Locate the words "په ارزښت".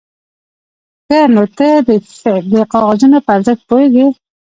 3.25-3.61